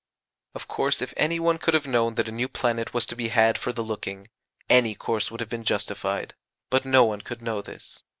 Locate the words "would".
5.29-5.41